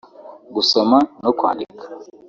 gusoma 0.55 0.97
no 1.23 1.31
kwandika 1.39 1.85